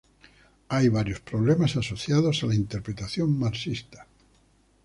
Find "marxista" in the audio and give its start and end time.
3.37-4.07